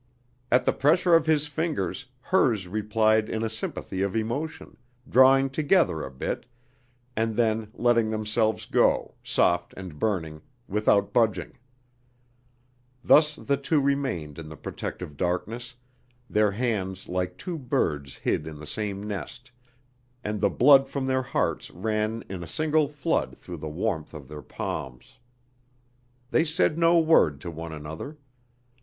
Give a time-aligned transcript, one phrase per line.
[0.51, 4.77] At the pressure of his fingers hers replied in a sympathy of emotion,
[5.07, 6.47] drawing together a bit,
[7.15, 11.59] and then letting themselves go, soft and burning, without budging.
[13.03, 15.75] Thus the two remained in the protective darkness,
[16.27, 19.51] their hands like two birds hid in the same nest;
[20.23, 24.27] and the blood from their hearts ran in a single flood through the warmth of
[24.29, 25.19] their palms.
[26.31, 28.17] They said no word to one another.